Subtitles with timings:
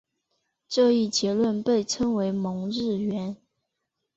[0.67, 3.37] 这一结论被称为蒙日圆。